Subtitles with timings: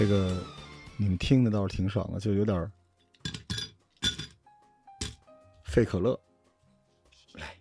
[0.00, 0.42] 这个
[0.96, 2.72] 你们听的倒是挺爽的，就有点儿
[5.62, 6.18] 费可乐。
[7.34, 7.54] 来，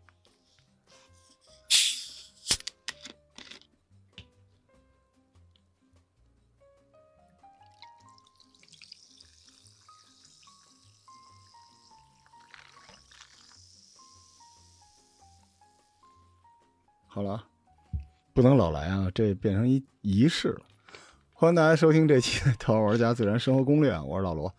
[17.05, 17.45] 好了，
[18.33, 20.65] 不能老来啊，这变成一仪式了。
[21.39, 24.53] 欢迎大家收听这期《桃花玩家自然生活攻略》，我是老罗。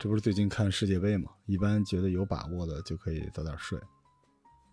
[0.00, 1.30] 这不是最近看世界杯嘛？
[1.44, 3.78] 一般觉得有把握的就可以早点睡。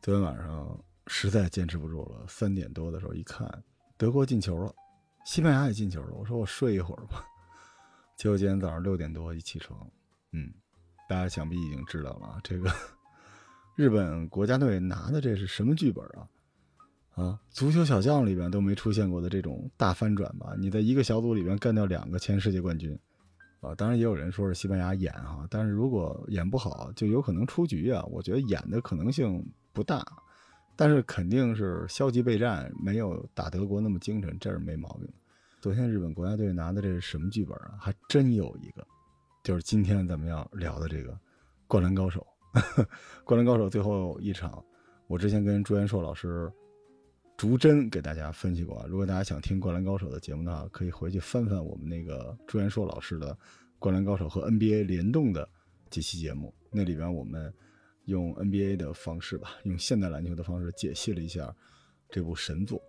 [0.01, 3.47] 昨天晚上实在坚持不住了，三点多的时候一看，
[3.95, 4.73] 德国进球了，
[5.23, 6.15] 西班牙也进球了。
[6.15, 7.23] 我说我睡一会儿吧。
[8.17, 9.87] 结果今天早上六点多一起床，
[10.31, 10.51] 嗯，
[11.07, 12.71] 大家想必已经知道了，这个
[13.77, 16.27] 日本国家队拿的这是什么剧本啊？
[17.15, 20.55] 啊，足球小将里边都没出现过的这种大翻转吧？
[20.57, 22.97] 你在一个小组里边干掉两个前世界冠军，
[23.61, 28.03] 啊，当然也有人说是西班牙演哈，但是如果演不好，就有可能出局啊。
[28.09, 30.03] 我觉得演的可能性不大，
[30.75, 35.07] 但是肯定是消极备战，没有打德国那么精神，这是没毛病。
[35.61, 37.77] 昨天日本国家队拿的这是什么剧本啊？
[37.79, 38.83] 还真有一个，
[39.43, 41.11] 就是今天咱们要聊的这个
[41.67, 42.25] 《灌篮高手》。
[43.23, 44.65] 《灌篮高手》最后一场，
[45.05, 46.51] 我之前跟朱元硕老师。
[47.43, 53.33] 逐帧给大家分析过啊，如果大家想听《灌篮高手》的节目的话，可以回去翻翻我们那个朱元硕老师的
[53.79, 55.45] 《灌篮高手》和 NBA 联动的
[55.89, 56.53] 几期节目。
[56.71, 57.53] 那里边我们
[58.05, 61.53] 用 NBA 的方式吧，用现代篮球的方式解析了一下
[62.09, 62.81] 这部神作。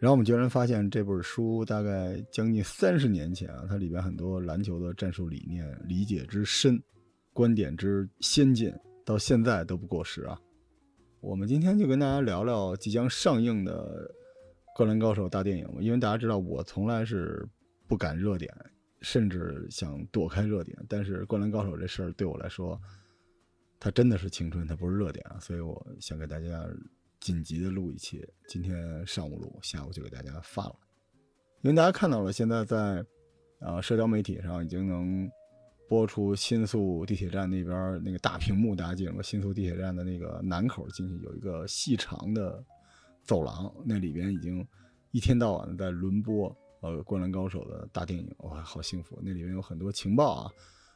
[0.00, 6.82] 然后我们居然发现这本书大概将近三十年前啊，它里边很多篮球的战术理念理解之深，
[7.32, 10.36] 观点之先进，到现在都不过时啊。
[11.20, 14.10] 我们今天就跟大家聊聊即将上映的
[14.74, 17.46] 《灌篮高手》大电影，因为大家知道我从来是
[17.86, 18.50] 不赶热点，
[19.02, 20.76] 甚至想躲开热点。
[20.88, 22.80] 但是《灌篮高手》这事儿对我来说，
[23.78, 26.66] 它真的是青春，它不是热点啊，所以我想给大家
[27.20, 30.76] 紧急的录一期，今天上午录，下午就给大家发了。
[31.60, 33.04] 因为大家看到了，现在在
[33.60, 35.30] 啊社交媒体上已经能。
[35.90, 39.20] 播出新宿地铁站那边那个大屏幕，大家记得吗？
[39.20, 42.64] 新宿地铁站的那个南口进去有一个细长的
[43.24, 44.64] 走廊，那里边已经
[45.10, 49.18] 一天到晚的在轮播呃《灌篮高手》的大电影，哇，好幸福！
[49.20, 50.52] 那里面有很多情报啊，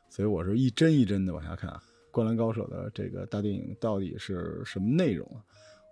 [0.09, 1.69] 所以我是一帧一帧的往下看
[2.13, 5.43] 《灌篮高手》的这个大电影到底是什么内容啊？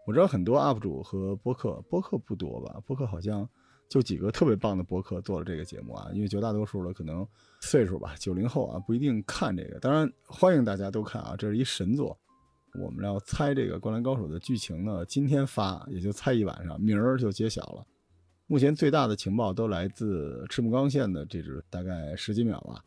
[0.06, 2.80] 我知道很多 UP 主和播客，播客不多吧？
[2.86, 3.50] 播客好像。
[3.92, 7.28] 就几个特别棒的博客做了这个节目啊，因为绝大多数的可能
[7.60, 12.19] 岁数吧，九零后啊不一定看这个，当然欢迎大家都看啊，这是一神作。
[12.81, 17.84] 我们要猜这个《灌篮高手》的剧情呢，今天发也就猜一晚上，明儿就揭晓了。
[18.47, 22.82] 目前最大的情报都来自赤木刚宪的这支，大概十几秒吧。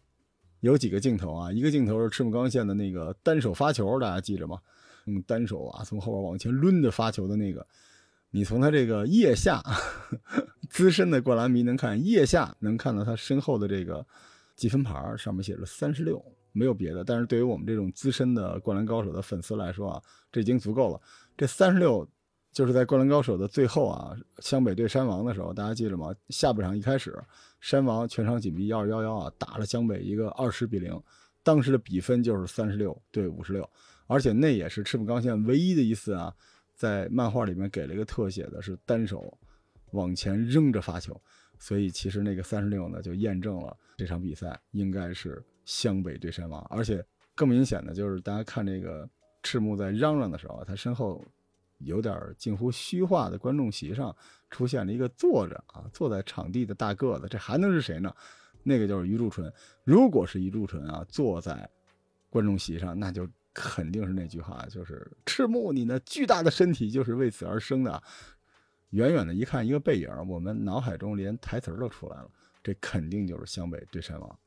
[0.62, 4.58] 有几个镜头啊，一个镜头是赤木刚宪的那个单手发球，大家记着吗？
[5.06, 7.64] 用单手啊从后边往前抡的发球的那个。
[8.36, 9.64] 你从他这个腋下，
[10.70, 14.06] 资深的灌篮迷能看腋下，能看到他身后的这个
[14.58, 17.02] 积分牌上面写着三十六，没有别的。
[17.02, 20.04] 但是对于我们这种资深的灌篮高手的粉丝来说啊，
[20.34, 21.00] 这已经足够了。
[21.38, 22.06] 这三十六
[22.52, 26.14] 就是在灌篮高手的最后啊，湘北对山王的时候，大家记着吗？
[26.28, 27.18] 下半场一开始，
[27.62, 31.02] 山王全场紧逼幺二幺幺啊，打了湘北一个二十比零，
[31.42, 33.70] 当时的比分就是三十六对五十六，
[34.08, 36.36] 而且那也是赤木刚宪唯一的一次啊。
[36.76, 39.38] 在漫画里面给了一个特写的是单手
[39.92, 41.20] 往前扔着发球，
[41.58, 47.02] 所以其实那个三十六呢就验证了这场比赛应该是湘北对山王，而且
[47.34, 49.10] 更明显的就是大家看这个
[49.42, 51.24] 赤木在嚷嚷的时候，他身后
[51.78, 54.14] 有点近乎虚化的观众席上
[54.50, 58.14] 出现了一个坐着啊坐在场地的大个子，这还能是谁呢？
[58.64, 59.50] 那个就是余柱纯。
[59.86, 61.70] 如果是余柱纯啊坐在
[62.30, 63.26] 观众席上，那就。
[63.56, 68.04] 肯定是那句话，就是赤木，你那巨大的身体就是为此而生的。
[68.92, 72.30] 远远的一看，一个背影，我们脑海中连台词都出来了，
[72.62, 74.40] 这肯定就是湘北对山王。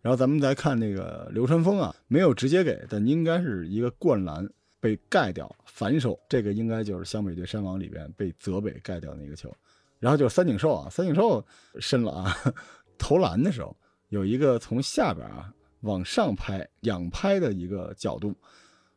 [0.00, 4.48] 然后咱们再看那个流川枫啊，没有直接给，但应该是一个灌篮
[4.80, 9.54] 被盖掉，反手，这个应该就是湘北对山王里边被泽北盖掉那个球。
[9.98, 11.44] 然后就是三井寿啊，三井寿
[11.78, 12.36] 深了啊，
[12.98, 13.76] 投篮的时候
[14.08, 15.52] 有一个从下边啊。
[15.82, 18.34] 往上拍仰拍的一个角度，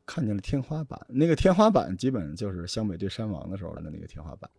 [0.06, 1.00] 看见了天花板。
[1.10, 4.50] 那个天花板基本就是湘北对山王的时候的那个天花板。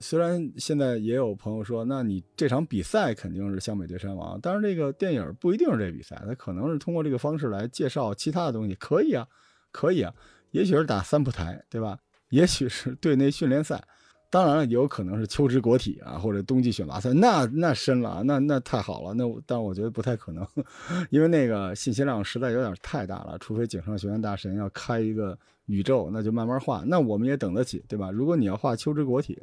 [0.00, 8.76] 虽然现在也有朋友说，那你这场比赛肯定是湘北对山王，但是这个电影不一定是这比赛，它可能是通过这个方式来介绍其他的东西。
[8.76, 9.26] 可以啊，
[9.72, 10.14] 可以啊，
[10.52, 11.98] 也许是打三浦台，对吧？
[12.28, 13.82] 也许是队内训练赛。
[14.30, 19.14] 当然了，也有可能是秋之国体啊，或者冬季选拔赛，那那深了，那那太好了。
[19.14, 20.46] 那但我觉得不太可能，
[21.08, 23.38] 因为那个信息量实在有点太大了。
[23.38, 28.10] 除非井上学院大神要开一个宇宙，那就慢慢画，那我们也等得起，对吧？
[28.10, 29.40] 如果你要画秋之国体，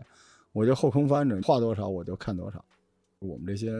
[0.51, 2.63] 我就后空翻着画多少我就看多少。
[3.19, 3.71] 我们这些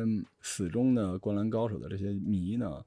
[0.42, 2.84] 死忠的灌篮高手的这些迷呢，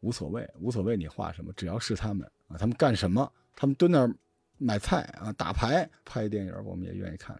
[0.00, 4.14] 无所谓，无所谓你画什么，只要是他们啊，他们干什么，他们蹲那儿
[4.56, 7.38] 买菜啊，打牌，拍电影，我们也愿意看。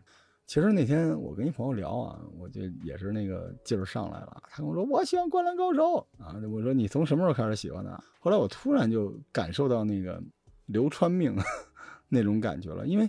[0.48, 4.42] 其实那天我跟一朋友聊啊，我就也是那个劲儿上来了。
[4.48, 5.82] 他跟我说我喜欢《灌篮高手》
[6.24, 8.02] 啊，我说你从什么时候开始喜欢的？
[8.18, 10.18] 后来我突然就感受到那个
[10.64, 11.36] 流川命
[12.08, 13.06] 那种感觉了，因为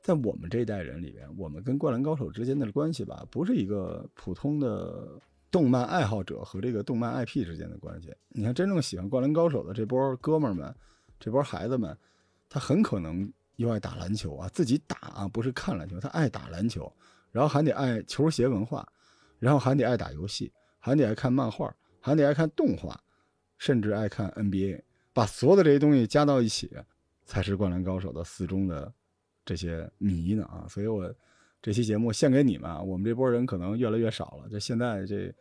[0.00, 5.20] 在我们这一代人里边，我们跟《灌篮高手》之间的关系吧，不是一个普通的
[5.50, 8.14] 动漫爱好者和这个动漫 IP 之间的关系。
[8.30, 10.74] 你看，真正喜欢《灌篮高手》的这波哥们儿们，
[11.20, 11.94] 这波孩子们，
[12.48, 13.30] 他很可能。
[13.58, 16.90] 又爱打篮球啊，自己打啊，不是看篮球，他爱打篮球，
[17.30, 18.86] 然后还得爱球鞋文化，
[19.38, 22.98] 然后还得爱打游戏，还得爱看漫画，还得爱看动画，
[23.58, 24.80] 甚至爱看 NBA，
[25.12, 26.70] 把所有的这些东西加到一起，
[27.24, 28.92] 才是灌篮高手的四中的
[29.44, 30.66] 这些迷呢啊！
[30.68, 31.12] 所以我
[31.60, 35.34] 这期节目献给你们啊，我们这波人可能越来越少了，就现在这。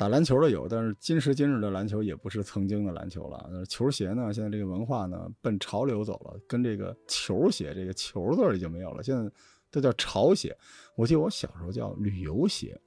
[0.00, 3.50] 打篮球的有，但是今时今日的篮球也不是曾经的篮球了。
[3.68, 9.30] 球鞋呢，现在这个文化呢，奔潮流走了，跟这个球鞋这个球字已经没有了，现在
[9.70, 10.56] 都叫潮鞋。
[10.96, 12.80] 我记得我小时候叫旅游鞋，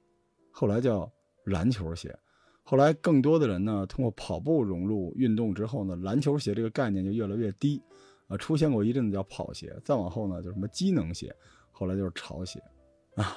[0.50, 1.08] 后来叫
[1.44, 2.18] 篮球鞋，
[2.64, 7.80] 后来更多的人呢，通过跑步融入运动之后呢，篮球鞋这个概念就越来越低
[8.26, 11.32] 啊，出现过一阵子叫跑鞋，再往后呢，就什么机能鞋，
[11.70, 12.60] 后来就是潮鞋
[13.14, 13.36] 啊。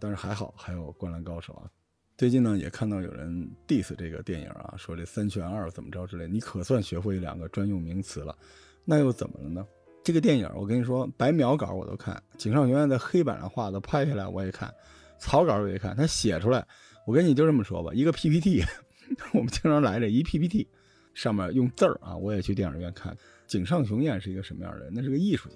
[0.00, 1.68] 但是还好，还有灌篮高手啊。
[2.18, 8.36] 最近呢，也看到有人 diss 这个电影啊，说这三选二怎么着之类，你可算学会两个专用名词了，
[8.84, 9.64] 那又怎么了呢？
[10.02, 14.74] 这个电影我跟你说，白描稿我都看，井上雄彦在黑板上画的拍下来我也看，
[15.20, 16.66] 草稿我也看，他写出来，
[17.06, 18.64] 我跟你就这么说吧，一个 PPT，
[19.32, 20.66] 我们经常来这一 PPT，
[21.14, 23.16] 上面用字儿啊，我也去电影院看。
[23.46, 24.90] 井上雄彦是一个什么样的人？
[24.92, 25.54] 那是个艺术家，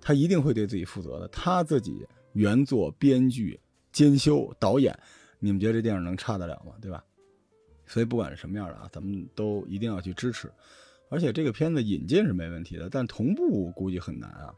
[0.00, 3.60] 他一定会对自己负责的，他自己原作、编剧、
[3.92, 4.98] 监修、导演。
[5.38, 6.72] 你们觉得这电影能差得了吗？
[6.80, 7.04] 对吧？
[7.86, 10.50] 所以不管是什么样的啊，咱们都一定要去支持。
[11.08, 14.52] 而且这个片子引进是没问题的，但同步估计很难啊。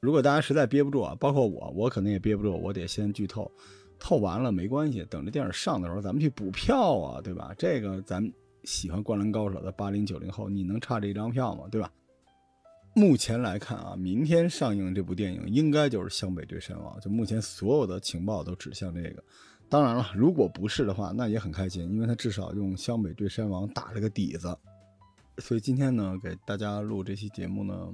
[0.00, 3.50] 如果大家实在憋不住啊，包括我，我可能也憋不住，我得先剧透。
[3.98, 7.54] 透完了没关系，等着电影上的时候咱们去补票啊，对吧？
[7.56, 8.22] 这个咱
[8.64, 11.66] 喜欢《灌篮高手》的八零九零后，你能差这一张票吗？
[11.70, 11.90] 对吧？
[12.94, 19.24] 目前来看啊，明天上映这部电影应该就是湘北对山王，就目前所有的情报都指向这个。
[19.72, 24.54] 当然了，如果不是的话，那也很开心，因为他至少用湘北对山王打了个底子。
[25.38, 27.90] 所以今天呢，给大家录这期节目呢，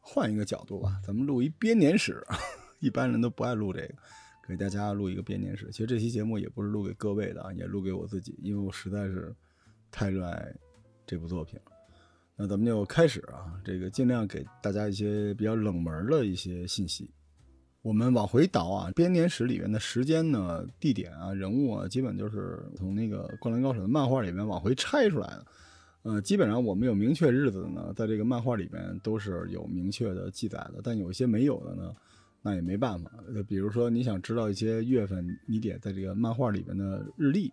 [0.00, 2.24] 换一个角度吧，咱们录一编年史。
[2.78, 3.94] 一般人都不爱录这个，
[4.46, 5.68] 给大家录一个编年史。
[5.72, 9.34] 其实这期节目也不是录给各位的啊，也录给我自己，因为我实在是
[9.90, 10.54] 太热爱
[11.04, 11.72] 这部作品了。
[12.36, 17.10] 那咱们就开始啊，这个尽量给大家一些比较冷门的一些信息。
[17.86, 25.46] 我们往回倒啊，编年史里面的时间呢、地点啊、人物啊，基本就是从那个《灌篮高手》的漫画里面往回拆出来的。
[26.02, 30.80] 呃，基本上我们有明确日子的呢，在这个漫画里面都是有明确的记载的。
[30.82, 31.94] 但有一些没有的呢，
[32.42, 33.08] 那也没办法。
[33.32, 37.52] 就比如说你想知道一些月份，你得在这个漫画里面的日历，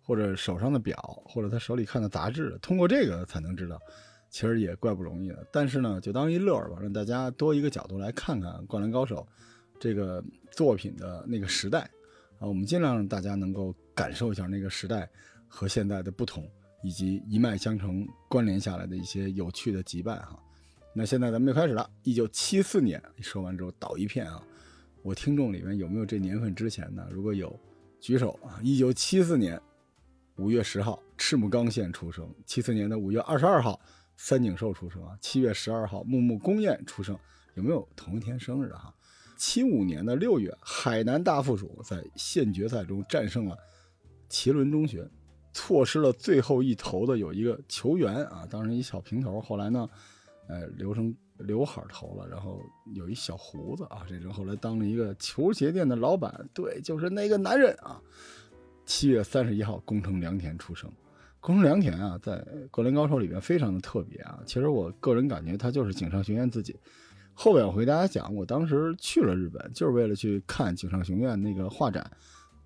[0.00, 3.80] 或者手上的表，或者他手里看的杂志，通过这个才能知道。
[4.30, 5.44] 其实也怪不容易的。
[5.52, 9.16] 但是呢，就当一乐儿吧，让大家多一个角度来看看《灌篮高手》。
[9.82, 10.22] 这个
[10.52, 11.90] 作品的那个时代
[12.38, 15.10] 啊，我们尽量让大家能够感受一下那个时代
[15.48, 16.48] 和现在的不同，
[16.84, 20.40] 以及一脉相承关联下来的一些有趣的羁绊哈。
[20.94, 21.90] 那现在咱们就开始了。
[22.04, 24.40] 一九七四年说完之后倒一片啊，
[25.02, 27.04] 我听众里面有没有这年份之前的？
[27.10, 27.58] 如果有，
[28.00, 28.60] 举手啊。
[28.62, 29.60] 一九七四年
[30.36, 33.80] 五月十号，赤木刚宪出生；七四年的五月二十二号，
[34.16, 37.18] 三井寿出生啊；七月十二号，木木公彦出生，
[37.54, 38.94] 有没有同一天生日的哈？
[39.44, 43.58] 七五年的六月，海南大附属在县决赛中战胜了
[44.30, 45.04] 麒麟中学，
[45.52, 49.90] 错失了最后一投的有一个球员啊，当时一小平头，后来呢，
[50.46, 52.62] 呃，留成刘海头了，然后
[52.94, 58.00] 有一小胡子啊，这人后来当了一个球鞋店的老板，对，就是那个男人啊。
[58.86, 60.88] 七月三十一号，宫城良田出生，
[61.40, 62.34] 宫城良田啊，在
[62.70, 66.76] 《格林高手》里边非常的特别啊，其实我个人感觉他就是井上学院自己。
[67.34, 72.08] 后边我会大家讲，我当时去了日本，就是为了去看井上雄彦那个画展。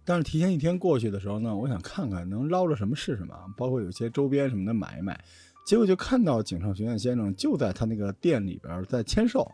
[0.04, 5.18] 但是提前一天过去的时候呢，我想看看能捞着什么是什么，包括有些周边什么的买一买。
[5.64, 9.50] 结果就看到井上雄彦先生就在他那个店里边在签售，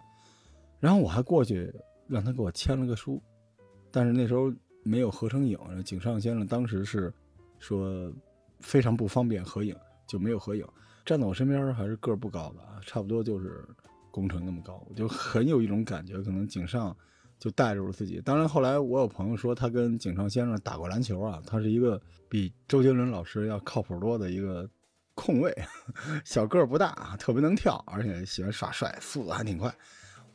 [0.78, 1.72] 然后我还过去
[2.06, 3.22] 让他给我签了个书，
[3.90, 4.52] 但是那时候
[4.82, 7.10] 没有合成影，井上先生当时是
[7.58, 8.12] 说
[8.60, 9.74] 非常不方便合影，
[10.06, 10.66] 就没有合影。
[11.06, 13.64] 站在我身边还是个儿不高的，差不多就是
[14.12, 16.96] 工程那么高，我就很有一种感觉，可能井上
[17.40, 18.20] 就带入了自己。
[18.24, 24.70] 当然后来我有朋友说他跟井上先生打过篮球啊，他是一个比周杰伦老师要靠谱多的一个。
[25.14, 25.54] 控卫，
[26.24, 29.70] 小个儿不大，特别能跳，而且喜欢耍帅，速度还挺快。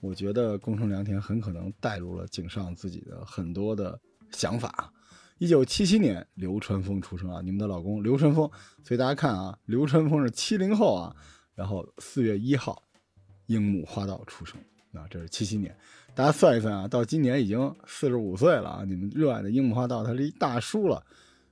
[0.01, 4.93] 我觉得宫城良田很可能带入了井上自己的很多的想法。
[5.39, 8.47] 一九七七年，流川枫出生啊，你们的老公流川枫。
[8.83, 11.15] 所以大家看啊，流川枫是七零后啊，
[11.55, 12.83] 然后四月一号，
[13.47, 14.57] 樱木花道出生
[14.93, 15.75] 啊，这是七七年。
[16.15, 21.03] 大家算一算啊，到今年已经四十五岁了啊，你们热爱的樱木花道他是一大叔了。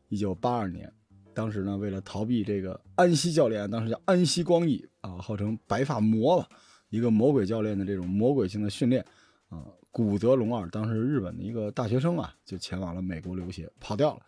[0.10, 0.92] 一九八二年。
[1.34, 6.48] 当时呢，为了逃避这个安西教练，当时叫安西光义啊，号称白发魔吧，
[6.90, 9.06] 一个魔鬼教练的这种魔鬼性的训练
[9.50, 9.62] 啊，
[9.92, 14.22] 古泽龙二当时日本的一个大学生啊，就前往了美国留学，跑掉了。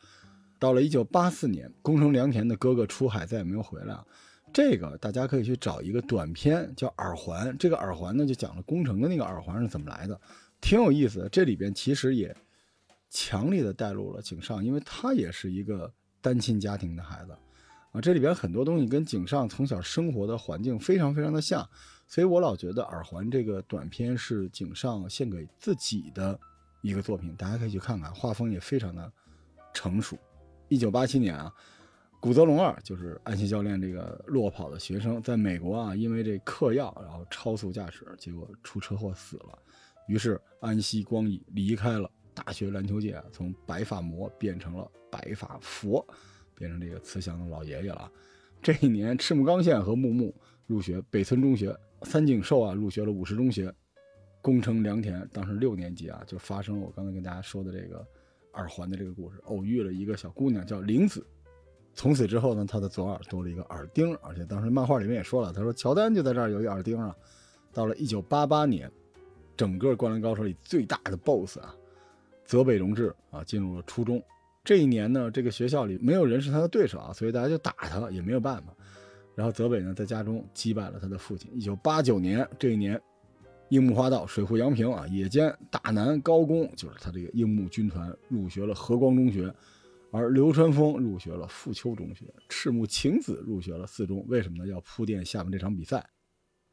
[0.59, 4.05] 到了一九八四年，宫城良田的哥哥出海再也没有回来啊。
[4.53, 10.19] 这个大家可以去找一个短片叫《耳环》，这个耳环呢就讲了工程的那个耳环是怎么来的，
[10.61, 11.29] 挺有意思的。
[11.29, 12.35] 这里边其实也
[13.09, 15.91] 强烈的带入了井上，因为他也是一个。
[16.19, 17.31] 单亲家庭的孩子，
[17.91, 21.65] 啊，这里边很多东西跟井上从小生活的环境非常非常的像，
[22.05, 26.37] 所以我老觉得《耳环》这个短片是井上献给自己的
[26.81, 29.09] 一个作品，大家可以去看看，画风也非常的
[29.73, 30.17] 成熟。
[30.67, 31.53] 一九八七年啊，
[32.19, 39.57] 古泽龙二就是安西教练这个落跑的学生，在美国啊，因为这嗑药，然后超速驾驶，结果出车祸死了。
[40.07, 42.09] 于是安西光义离开了。
[42.33, 46.05] 大学篮球界，从白发魔变成了白发佛，
[46.53, 48.11] 变成这个慈祥的老爷爷了。
[48.61, 50.35] 这一年，赤木刚宪和木木
[50.67, 53.73] 入学北村中学，三井寿啊入学了武士中学，
[54.39, 58.05] 宫城良田当时六年级啊，就发生了我刚才跟大家说的这个
[58.53, 61.25] 耳环的这个故事，偶遇了一个小姑娘叫玲子。
[61.97, 67.13] 从此之后呢，他的左耳多了一个耳钉，而且当时漫画里面也说了，他说乔丹就在这儿有一耳钉啊。
[67.73, 68.89] 到了一九八八年，
[69.57, 71.75] 整个灌篮高手里最大的 BOSS 啊。
[72.45, 74.21] 泽北荣治啊，进入了初中。
[74.63, 78.71] 这一年呢，这个学校里没有人是他的对手啊，所以大家就打他，也没有办法。
[79.33, 81.49] 然后泽北呢，在家中击败了他的父亲。
[81.51, 83.01] 一九八九年这一年，
[83.69, 89.51] 樱木花道、水户洋平啊，野间大南高宫，就是他这个樱木军团入学了和光中学，
[90.11, 94.25] 而流川枫入学了富丘中学，赤木晴子入学了四中。
[94.27, 94.67] 为什么呢？
[94.71, 96.05] 要铺垫下面这场比赛。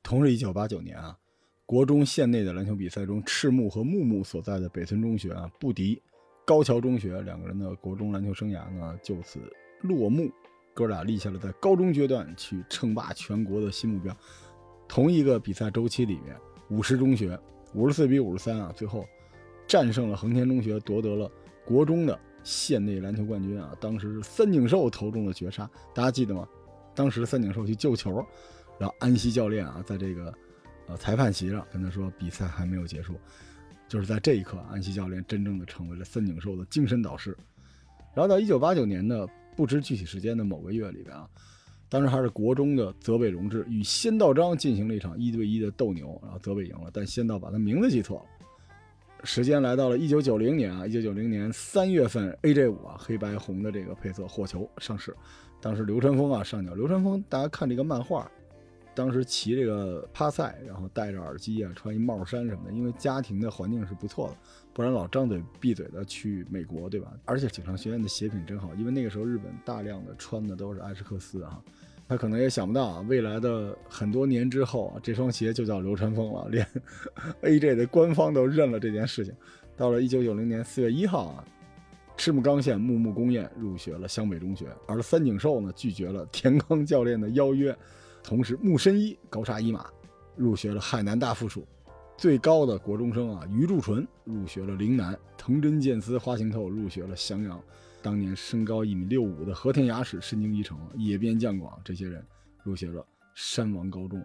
[0.03, 1.19] 同是一九八九年啊。
[1.67, 6.00] 国中县内的篮球比赛中，赤木和木木所在的北村中学啊不敌
[6.45, 9.41] 高桥中学，两个人的国中篮球生涯呢就此
[9.81, 10.31] 落幕。
[10.75, 14.14] 哥俩立下了在高中阶段去称霸全国的新目标。
[14.87, 16.37] 同一个比赛周期里面，
[16.69, 17.38] 五十中学
[17.75, 19.07] 五十四比五十三啊，最后
[19.67, 21.31] 战胜了横田中学，夺得了
[21.64, 23.75] 国中的县内篮球冠军啊。
[23.81, 26.47] 当时是三井寿投中了绝杀，大家记得吗？
[26.95, 28.25] 当时三井寿去救球，
[28.79, 30.33] 然后安西教练啊在这个。
[30.87, 33.15] 呃，裁判席上跟他说，比赛还没有结束，
[33.89, 37.35] 就是在这一刻，安西教练真正的成为了三井寿的精神导师。
[38.15, 41.27] 然后到一九八九年的不知具体时间的某个月里边啊，
[41.89, 48.27] 当时还是国中的泽北荣治与仙道章进行了一场一对一的斗牛，然后泽北赢了，但仙道把他名字记错了。
[49.25, 55.16] 时间来到了一九九零年啊，一九九零年三月份，AJ 五啊，黑白红的这个配色火球上市，
[55.62, 58.31] 当时流川枫啊上脚，流川枫大家看这个漫画。
[58.97, 64.37] 当时骑这个帕赛，然后戴着耳机啊，穿一帽衫什么的，因为家庭的环境是不错的，
[64.73, 67.12] 不然老张嘴闭嘴的去美国，对吧？
[67.25, 71.61] 而且警察学院的鞋品真好，因为那个时候日本大量的穿的都是艾什克斯啊，
[72.06, 76.66] 他可能也想不到啊，未来的很多年之后啊，这双鞋就叫流川枫了，连
[77.42, 79.34] AJ 的官方都认了这件事情。
[79.76, 81.44] 到了一九九零年四月一号啊，
[82.16, 87.76] 赤木刚宪、木木公彦入学了湘北中学，而三井寿呢拒绝了田刚教练的邀约。
[88.23, 89.87] 同时，木申一高沙一马
[90.37, 91.66] 入学了海南大附属，
[92.16, 97.61] 最高的国中生啊，于柱纯入学了陵南，藤真健司花行透入学了襄阳，
[98.04, 102.23] 当年身高一米六五的和田雅史、深津一成、野边将广这些人
[102.62, 103.02] 入学了
[103.34, 104.23] 山王高中，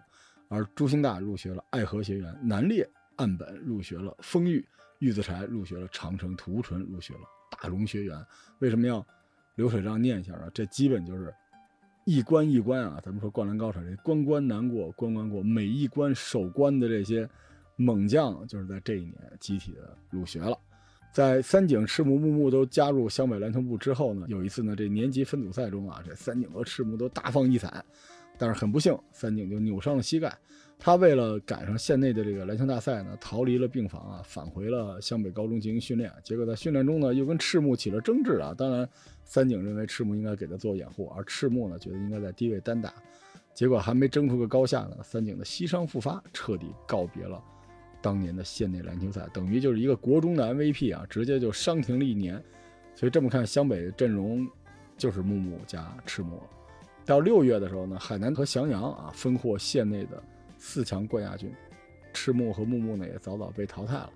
[0.48, 4.62] 而朱兴大入学了爱河学园，南烈岸本入学了丰裕，
[4.98, 7.20] 玉子柴入学了长城，土屋纯入学了
[7.50, 8.22] 大龙学园。
[8.58, 9.04] 为什么要
[9.54, 10.50] 流水账念一下啊？
[10.52, 11.32] 这基本就是。
[12.06, 17.28] 一关一关啊，咱们说《灌篮高手》这关关难过关关过，每一关守关的这些
[17.76, 20.58] 猛将，就是在这一年集体的入学了。
[21.12, 27.84] 在三井、赤木、木木都加入湘北篮球部之后呢，有一次呢，这年级分组赛中啊，这三井和赤木都大放异彩，
[28.38, 30.32] 但是很不幸，三井就扭伤了膝盖。
[30.78, 36.10] 他为了赶上县内的这个篮球大赛呢，逃离了病房啊，返回了湘北高中进行训练。
[36.22, 38.54] 结果在训练中呢，又跟赤木起了争执啊。
[38.56, 38.88] 当然，
[39.24, 42.94] 三井认为赤木应该给他做掩护，而赤木呢，觉得应该在低位单打。
[43.52, 47.42] 结果还没争出个高下呢，三井的膝伤复发，彻底告别了
[48.00, 52.42] 当年的县内篮球赛，等于就是一个国中的 MVP 啊，直接就伤停了一年。
[52.94, 54.46] 所以这么看，湘北的阵容
[54.96, 56.42] 就是木木加赤木。
[57.04, 60.22] 到六月的时候呢，海南和翔阳啊分获县内的。
[60.62, 61.50] 四强冠亚军，
[62.12, 64.10] 赤木和木木呢也早早被淘汰了。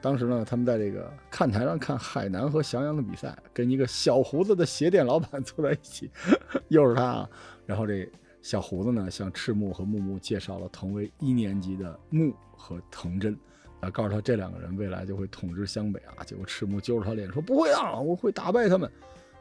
[0.00, 6.10] 当时呢，他们在这个看台上看海南和翔阳的比赛，跟一个小胡子的鞋店老板坐在一起，
[6.68, 7.30] 又是他啊。
[7.66, 8.08] 然后这
[8.42, 13.36] 小胡子呢，向赤木和木木介绍了同为一年级的木和藤真，
[13.80, 16.24] 啊，告诉他这两个人未来就会统治湘北啊。
[16.24, 18.90] 结果赤木揪着他脸说：“不会啊，我会打败他们。”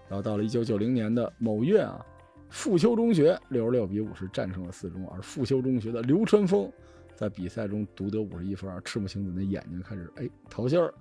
[0.09, 2.05] 然后到了一九九零年的某月啊。
[2.51, 6.67] 富丘中学六十六比五十战胜了四中，而富丘中学的流川枫
[7.15, 10.91] 在比赛中独得五十一分，赤木晴子的眼睛开始哎桃心儿。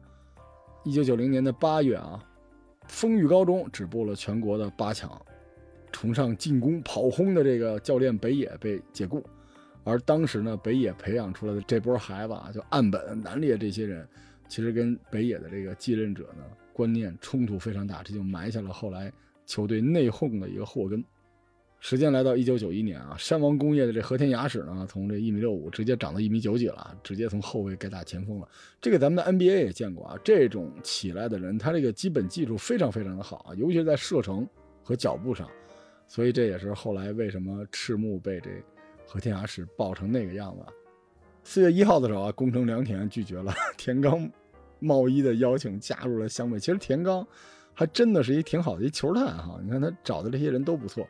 [0.85, 2.23] 一九九零年的八月啊，
[2.87, 5.11] 丰裕高中止步了全国的八强，
[5.93, 9.23] 崇尚进攻跑轰的这个教练北野被解雇，
[9.85, 14.07] 而当时呢，北野培养出来的这波孩子啊，就岸本、南烈这些人，
[14.49, 19.13] 其实跟北野的这个继任者呢观念冲突非常大，这就埋下了后来
[19.47, 21.05] 球队内讧的一个祸根。
[21.81, 28.49] 时间来到一九九一年啊，山王工业的这和田雅史呢，从这一米六五直接长到一米九几了，直接从后卫改打前锋了。
[28.81, 34.45] 这个咱们的 NBA 也见过啊，这种起来的人，他这个基本技术非常非常的好啊，尤其是在射程
[34.83, 35.49] 和脚步上。
[36.09, 38.51] 所以这也是后来为什么赤木被这
[39.07, 40.65] 和田雅史爆成那个样子。
[41.45, 44.29] 四月一号的时候啊，宫城良田拒绝了 田刚
[44.81, 46.59] 茂一的邀请，加入了湘北。
[46.59, 47.27] 其实田刚
[47.75, 51.07] 还真的是一挺好的一球探哈，你看他找的这些人都不错。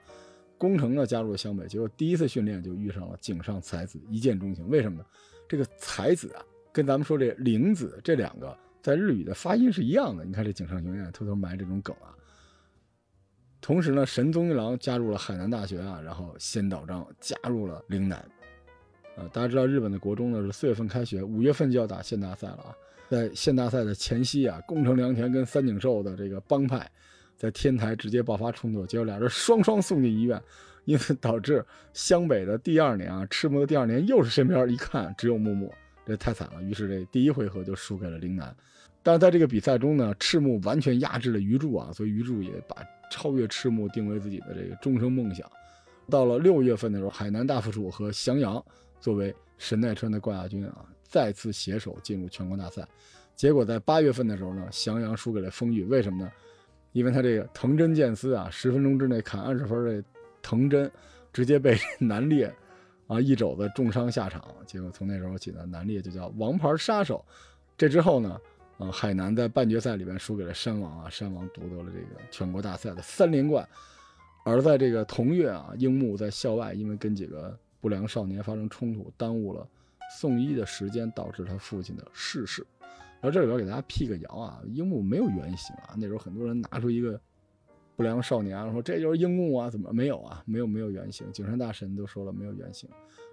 [0.59, 4.69] 宫城呢加入了湘北，结果第一次训练就遇上了井上才子，一见钟情。
[4.69, 5.05] 为什么呢？
[5.49, 10.25] 这个才子啊，跟咱们说这玲子这两个在日语的发音是一样的。
[10.25, 12.15] 你看这井上雄彦偷偷埋这种梗啊。
[13.61, 18.25] 同时呢，神宗一郎加入了海南大学啊，然后仙岛章加入了陵南。
[19.17, 22.75] 呃，大家知道日本的国中呢是四月份开学，五月份就要打县大赛了啊。
[23.09, 26.89] 在县大赛的前夕啊，宫城良田跟三井寿的这个帮派。
[27.37, 30.43] 在天台直接爆发冲突，结果俩人双双送进医院，
[30.87, 35.73] 因此导致湘北的第二年啊，赤木的第二年又是身边一看只有木木，
[36.05, 36.61] 这太惨了。
[36.63, 38.53] 于是这第一回合就输给了陵南。
[39.09, 42.77] 但是在这个比赛中呢，赤木完全压制了鱼柱啊，所以鱼柱也把
[43.11, 45.51] 超越赤木定为自己的这个终生梦想。
[46.11, 48.63] 到了六月份的时候，海南大附属和翔阳
[49.01, 52.87] 作为神奈川的冠亚军啊，再次携手进入全国大赛。
[53.35, 56.31] 结果在八月份的时候呢，翔阳输给了丰裕，为什么呢？
[56.93, 60.05] 因为他这个藤真剑司啊，十分钟之内砍二十分的
[60.43, 60.91] 藤真，
[61.33, 62.55] 直接被南烈
[63.07, 64.45] 啊一肘子重伤下场。
[64.67, 67.25] 结果从那时候起呢，南烈就叫王牌杀手。
[67.75, 68.39] 这之后呢，
[68.79, 73.69] 啊海南在半决赛里面输给了山王啊，山王夺得了这个全国大赛的三连冠。
[74.45, 79.69] 而在这个同月啊，樱木在校外因为跟几个不良少年发生冲突，耽误了
[80.19, 82.67] 送医的时间，导致他父亲的逝世。
[83.21, 85.95] 然后这里边给大家辟个谣啊，樱木没有原型啊。
[85.97, 87.21] 那时候很多人拿出一个
[87.97, 90.43] 不良少年，说这就是樱木啊，怎么没有啊？
[90.47, 92.89] 没有没有原型，井上大神都说了没有原型。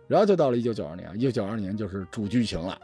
[0.08, 2.78] 然后就到了一九九二年啊，一九九二年就是主剧情了，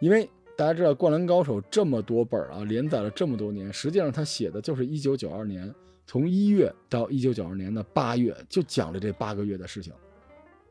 [0.00, 5.72] 因为大家知道《灌篮高手》这么多本啊，连载了这么多年，实际上他写的就是一九九二年
[6.06, 9.92] 从一月到一九九二年的八月，就讲了这八个月的事情。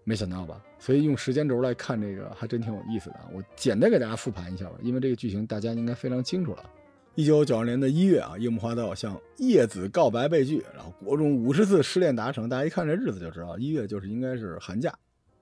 [0.03, 0.59] 没想到吧？
[0.79, 3.19] 所以用时间轴来看这个还真挺有意思的。
[3.31, 6.63] 我简单给大家复盘一下吧，因为这个剧情大家应该非常清楚了。
[7.13, 12.49] 一九九二年的一月啊，樱木花道向叶子告白被拒，然后国中五十次失恋达成。
[12.49, 14.91] 大家一看这日子就知道，一月就是应该是寒假，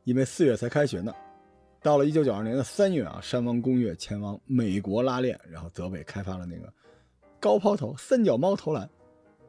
[0.03, 1.13] 因为四月才开学呢。
[1.83, 6.71] 到了一九九二年的三月啊，山王工业前往美国拉练，然后泽北开发了那个
[7.41, 8.89] 高抛投三角猫投篮。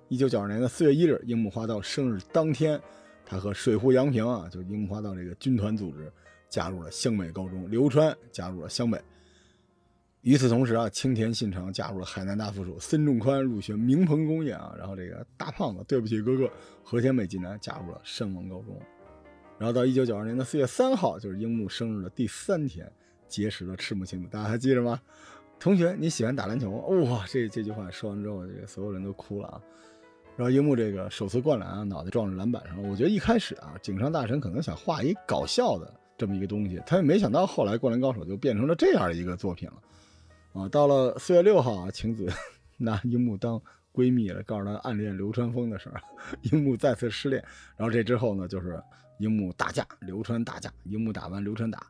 [0.09, 2.79] 一九九二年的四月一日，樱木花道生日当天。
[3.25, 6.13] 他和水户洋平啊，就樱木花道这个军团组织
[6.49, 9.01] 加入了湘北高中，流川加入了湘北。
[10.23, 16.51] 与此同时啊，青田信长加入了海南大附属，孙仲宽入学明鹏工业啊，然后这个大胖子对不起哥哥
[16.83, 18.77] 和田美纪男加入了山王高中。
[19.59, 22.91] 然后到一九九二年的四月三号，就是樱木生日的第三天，
[23.29, 25.01] 结识了赤木晴子，大家还记着吗？
[25.61, 26.79] 同学，你喜欢打篮球吗？
[27.11, 29.61] 哇，这这句话说完之后，这个所有人都哭了啊。
[30.37, 32.89] 然后樱木这个首次灌篮啊，脑袋撞着篮板上了。
[32.89, 40.61] 我觉得一开始啊，井上大神可能想画一搞笑的这么一个东西，他也没想到后来《灌篮高手》就变成了这样的一个作品了。
[40.61, 42.27] 啊，到了四月六号啊，晴子
[42.77, 43.63] 拿樱木当
[43.93, 46.03] 闺蜜了，告诉他暗恋流川枫的事儿，
[46.43, 47.43] 樱木再次失恋。
[47.77, 48.83] 然后这之后呢，就是
[49.19, 51.87] 樱木打架，流川打架，樱木打完流川打。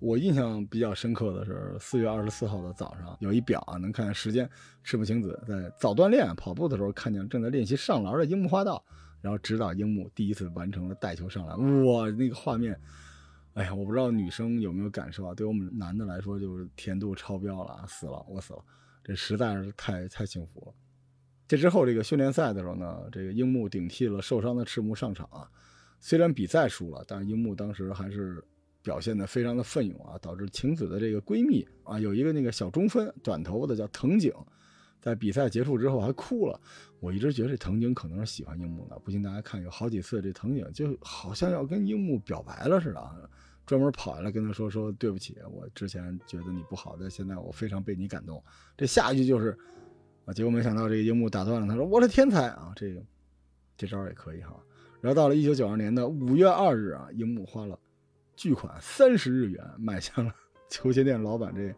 [0.00, 4.48] 我印象比较深刻的是四月二十四号的早上，有一表啊，能看见时间。
[4.84, 8.84] 赤木晴子在早锻炼跑步的时候，看见正在练习上篮的樱木花道，
[9.20, 11.84] 然后指导樱木第一次完成了带球上篮。
[11.84, 12.80] 哇，那个画面，
[13.54, 15.34] 哎呀，我不知道女生有没有感受啊？
[15.34, 18.64] 对我们男的来说，就是甜度超标了，死了，我死了，
[19.02, 20.72] 这实在是太太幸福了。
[21.48, 25.50] 这之后，这个训练赛的时候呢，这个樱木顶替了受伤的赤木上场啊。
[26.00, 28.44] 虽然比赛输了，但是樱木当时还是。
[28.80, 34.32] 表现的非常的奋勇啊，导致晴子的这个闺蜜啊，有一个那个小中分短头发的叫藤井，
[34.98, 36.58] 在比赛结束之后还哭了。
[37.00, 43.30] 我一直觉得这藤井可能是喜欢樱木的，不信大家看，有好几次这藤井就好像要跟樱木表白了似的，
[43.66, 48.42] 专门跑下来跟他说说对不起，我之前觉得你不好，但现在我非常被你感动。
[48.74, 49.58] 这下一句就是
[50.24, 53.04] 啊，结果没想到这个樱木打断了，他说我的天才啊，这
[53.76, 54.58] 这招也可以哈。
[55.00, 57.78] 然后到了一九九二年的五月二日啊，樱木花了。
[58.36, 60.32] 巨款三十日元买下了
[60.70, 61.74] 球鞋店老板这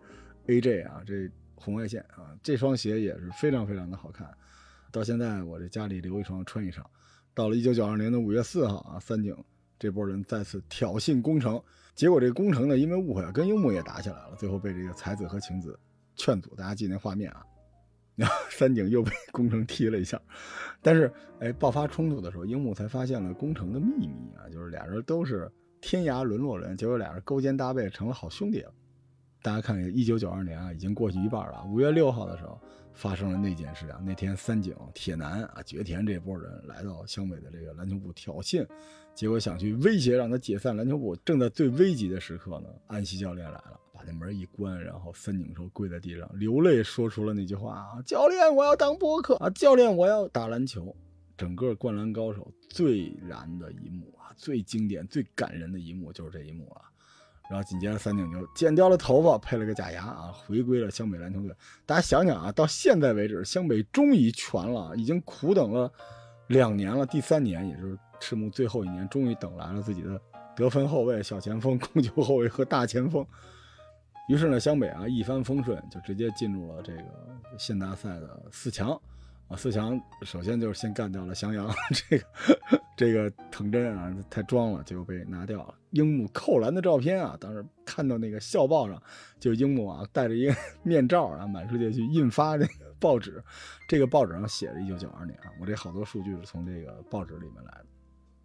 [0.47, 4.29] AJ 啊，这红外线啊，这双鞋也是非常非常的好看。
[4.93, 6.85] 到现在我这家里留一双穿一双。
[7.33, 9.35] 到了一九九二年的五月四号啊，三井
[9.79, 11.63] 这波人再次挑衅宫城，
[11.95, 15.79] 结果这宫城呢因为误会啊，跟樱木也打起来了，最后被这个才子和晴子
[16.17, 16.55] 劝阻。
[16.55, 17.43] 大家记那画面啊，
[18.17, 20.21] 然后 三井又被 宫城踢了一下。
[20.83, 25.51] 但是哎，爆发冲突的时候，樱木才发现了宫城的秘密啊，就是俩人都是。
[25.83, 28.71] 天涯沦落人，结果俩人勾肩搭背成了好兄弟了。
[29.41, 31.65] 大家看，一九九二年啊，已经过去一半了。
[31.71, 32.61] 五月六号的时候，
[32.93, 33.99] 发生了那件事啊。
[34.05, 38.69] 那天三井、铁男啊、绝田这波人来到湘北的这个篮球部挑衅，
[39.15, 41.17] 结果想去威胁让他解散篮球部。
[41.25, 49.51] 正在最危急的时刻呢，安西教练来了，把那门一关，然后三井说跪在地上流泪，说出了那句话啊：“教练，我要当播客啊！
[49.51, 50.97] 教练，我要打篮球。”
[51.37, 56.81] 整个《灌篮高手》最燃的一幕啊，最经典、最感人的一幕就是这一幕了。
[57.51, 61.55] 然后紧接着三井就剪掉了头发，配了个假牙啊，回归了湘北篮球队。
[61.85, 65.93] 大家想想啊，到现在为止，湘北终于全了，已经苦等了
[66.47, 70.19] 两年了，第三年也就是赤木最后一年，终于等来了自己的
[70.57, 73.27] 得分后卫、小前锋、控球后卫和大前锋。
[74.31, 77.03] 于是呢，湘北啊一帆风顺，就直接进入了这个
[77.59, 78.91] 县大赛的四强。
[79.49, 81.69] 啊，四强首先就是先干掉了翔阳，
[82.09, 82.25] 这个
[82.97, 85.75] 这个藤真啊太装了，就被拿掉了。
[85.91, 89.03] 樱木扣篮的照片啊，当时看到那个校报上，
[89.41, 93.43] 就樱木啊戴着一个 面罩啊，满世界去印发那个报纸，
[93.89, 97.87] 这个报纸上写着一九九二年啊，我这好多数据是从这个报纸里面来的。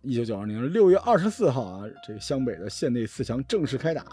[0.01, 4.03] 一九九二年六月二十四号啊，这个湘北的县内四强正式开打，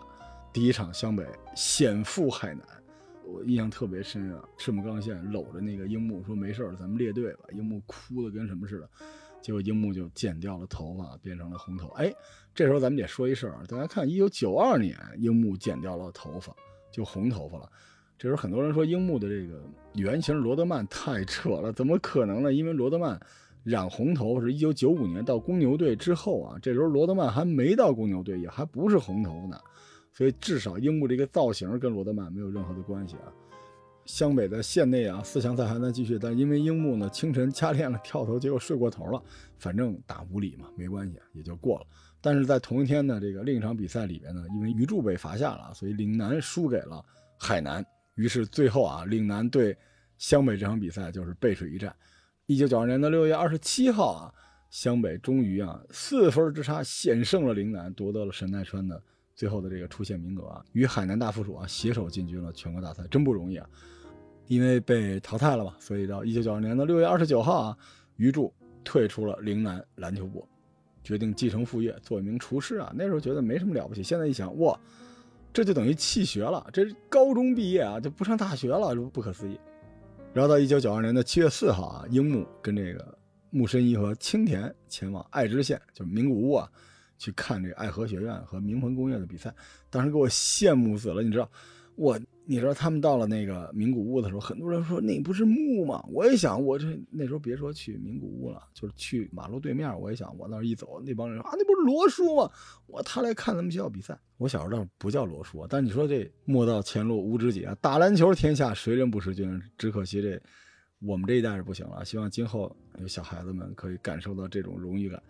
[0.52, 2.62] 第一场湘北险赴海南。
[3.24, 4.44] 我印象特别深啊！
[4.58, 8.88] 赤木刚宪搂着那个樱木说：“没事儿咱们列队吧。”樱木哭的跟什么似的，
[9.40, 11.88] 结果樱木就剪掉了头发，变成了红头。
[11.96, 12.12] 哎，
[12.54, 16.54] 这时候咱们得说一事儿，大家看，一九九二年樱木剪掉了头发，
[16.90, 17.66] 就红头发了。
[18.18, 19.62] 这时候很多人说樱木的这个
[19.94, 22.52] 原型罗德曼太 扯了，怎么可能呢？
[22.52, 23.18] 因为罗德曼
[23.64, 29.58] 染红头是一九九五年到公牛队之后啊，这时候罗德曼还没到公牛队，也还不是红头呢。
[30.12, 33.32] 所以至少樱木这个造型跟罗德曼没有任何的关系啊。
[34.04, 39.22] 湘北的县内啊，四强赛还在继续，但因为樱木呢清晨加练了跳投，结果睡过头了，
[39.58, 41.86] 反正打五里嘛，没关系，也就过了。
[42.20, 47.04] 但是在同一天的这个另一场比赛里边呢，因为鱼柱被罚下了，所以岭南输给了
[47.38, 47.84] 海南。
[48.16, 49.76] 于是最后啊，岭南对
[50.18, 51.94] 湘北这场比赛就是背水一战。
[52.46, 54.34] 一九九二年的六月二十七号啊，
[54.68, 59.00] 湘北终于啊四分之差险胜了岭南，夺得了神奈川的。
[59.42, 63.68] 最后的这个出线名额啊，与海南大附属啊携手进军了全国大赛，真不容易啊！
[64.46, 67.76] 因为被淘汰了嘛，所以到一九九二年的六月二十九号啊，
[68.18, 70.46] 余柱退出了陵南篮球部，
[71.02, 72.92] 决定继承父业，做一名厨师啊。
[72.94, 74.78] 那时候觉得没什么了不起，现在一想，哇，
[75.52, 79.58] 这就等于弃学了，这高中毕业啊就不上大学了，不可思议。
[80.32, 83.18] 然后到一九九二年的七月四号啊，樱木跟这个
[83.50, 86.70] 木申一和青田前往爱知县，就是名古屋啊。
[87.22, 89.54] 去看这爱河学院和明鹏工业的比赛，
[89.88, 91.22] 当时给我羡慕死了。
[91.22, 91.48] 你知道，
[91.94, 96.04] 我你知道他们到了那个名古屋的时候，很多人说那不是墓吗？
[96.08, 102.50] 我也想，我这那时候别说去名古屋了，就是去马路对面，我也想，我那儿一走，那帮人啊，那不是罗叔吗？
[102.88, 104.18] 我他来看咱们学校比赛。
[104.38, 109.62] 我小时候倒不叫罗叔，但你说这莫道前路无知己啊，打篮球天下谁人不识君？
[109.78, 110.42] 只可惜这
[110.98, 112.04] 我们这一代是不行了。
[112.04, 115.22] 希望今后有小孩子们可以感受到这种荣誉感。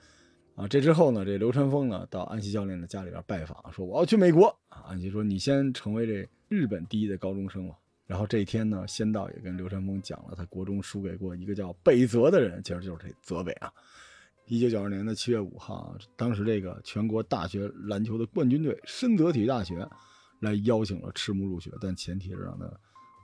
[0.55, 4.85] 啊，这之后呢，这流川枫呢到安西教练的家里边拜访，说我要去美国啊。
[4.89, 7.75] 安西说你先成为这日本第一的高中生吧。
[8.07, 13.73] 然后这一天呢，仙道也跟流川枫讲了他国中输给过一个叫北泽的人，其实就是这泽北啊。
[14.47, 19.89] 一九九二年的七月五号，当时这个全国大学篮球的冠军队深泽体育大学
[20.41, 22.71] 来邀请了赤木入学，但前提是让他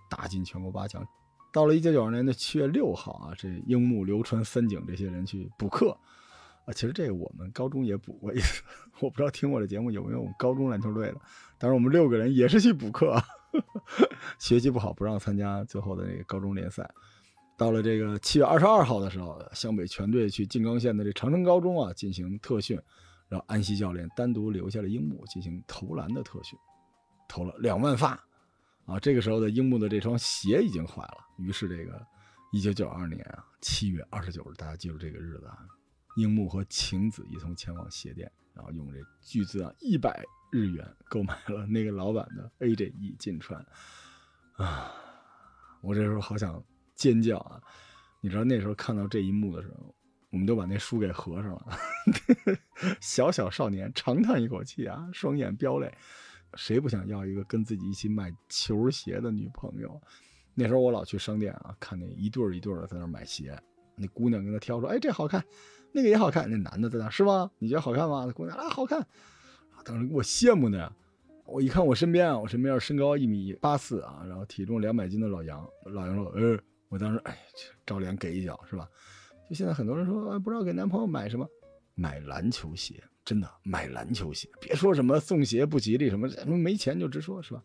[0.09, 1.07] 打进全国八强。
[1.53, 5.95] 到了一九九二年的七月六号啊，这樱木、流川、三井这些人去补课
[6.69, 6.73] 啊。
[6.73, 8.63] 其实这个我们高中也补过一次，
[9.01, 11.21] 我不知道听我的节目有没有我们高中篮球队的。
[11.59, 13.21] 当时我们六个人也是去补课，
[14.39, 16.89] 学习不好不让参加最后的那个高中联赛。
[17.57, 22.81] 到了这个七月二十二号的时候，湘北全队去静冈县的这长城高中啊进行特训，
[23.29, 26.57] 然后安西教练单独留下了樱木进行投篮的特训，
[27.29, 28.11] 投了两万发，
[28.87, 31.19] 啊，这个时候的樱木的这双鞋已经坏了。
[31.37, 32.01] 于是这个
[32.53, 35.59] 一九九二年啊七月二十九日，大家记住这个日子啊，
[36.19, 43.65] 樱木和晴子一同前往鞋店，然后用这巨资啊一百日元购买了那个老板的 AJ 进穿，
[44.57, 44.93] 啊，
[45.81, 46.63] 我这时候好想。
[46.99, 47.63] 尖叫啊！
[48.21, 49.95] 你知道那时候看到这一幕的时候，
[50.31, 51.79] 我们都把那书给合上了。
[53.01, 55.97] 小小少年长叹一口气啊，双眼飙泪。
[56.55, 60.03] 谁不想要一个跟自己一起买球鞋的女朋友？
[60.57, 63.57] 那时候我老去商店啊，看那一对儿一对儿的在那买鞋。
[63.95, 65.41] 那姑娘跟他挑说：“哎，这好看，
[65.93, 67.51] 那个也好看。”那男的在那是吗？
[67.59, 68.31] 你觉得好看吗？
[68.35, 69.07] 姑娘啊，好看。
[69.85, 70.93] 当时我羡慕的。
[71.47, 75.67] 我一看我身边啊，我身边身高一米八四啊，然后体重两百斤的老杨。
[75.87, 76.59] 老杨说：“呃。”
[76.91, 77.39] 我当时哎，
[77.85, 78.89] 照脸给一脚是吧？
[79.47, 81.47] 就现在很多人说不知道给男朋友买什么，
[81.95, 82.95] 买篮球鞋，
[83.27, 87.63] 真的买篮球鞋，别说什么送鞋不吉利什么，没钱就直说，是吧？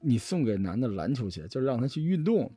[0.00, 2.50] 你送给男的篮球鞋，就是让他去运动，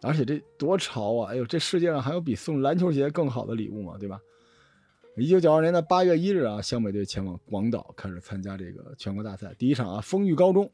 [0.00, 1.32] 而且这多潮啊！
[1.32, 3.98] 哎呦，这世界上还有比送篮球鞋更好的礼物吗？
[3.98, 4.18] 对吧？
[5.16, 10.68] 一九九二年的八月一日啊，湘北队前往广岛开始参加这个全国大赛，第一场啊，丰裕高中。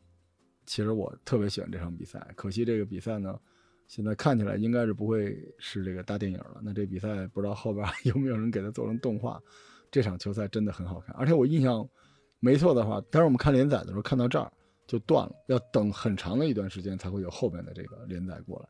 [0.65, 3.39] 其实我特别喜欢这场比赛，可惜这个比赛呢。
[3.87, 6.61] 现在看起来应该是不会是这个大电影了。
[6.63, 9.39] 那这比赛不知道后边 有没有人给它做成动画？
[9.91, 11.87] 这场球赛真的很好看，而且我印象
[12.39, 14.51] 没错的话，当时我们看连载的时候看到这儿
[14.87, 18.69] 就断了，要等很长的一段时间才会有后边的这个连载过来。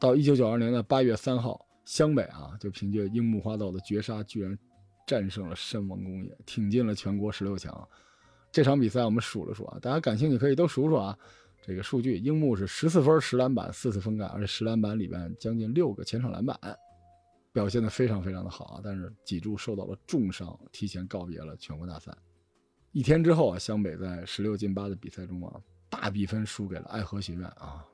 [0.00, 4.56] 到一九九二年的八月三号，湘北啊就凭借樱木花道的绝杀，居然
[5.06, 7.88] 战胜了山王工业，挺进了全国十六强。
[8.50, 11.18] 这场比赛我们数了数啊，大家感兴趣可以都数数啊。
[11.66, 16.58] 这个数据，樱木是十四分、十篮板、四次封盖，而且十篮板里边将近六个前场篮板，
[17.52, 18.80] 表现的非常非常的好啊。
[18.84, 22.14] 但是脊柱受到了重伤，提前告别了全国大赛。
[22.92, 27.84] 一天之后啊，湘北在十六进八的比赛中啊，大比分输给了爱河学院啊。